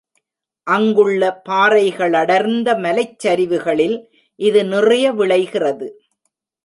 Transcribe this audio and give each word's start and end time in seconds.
அங்குள்ள 0.67 1.21
பாறைகளடர்ந்த 1.49 2.73
மலைச்சரிவுகளில் 2.75 3.97
இது 4.39 4.65
நிறைய 4.65 5.11
விளைகிறது. 5.11 5.87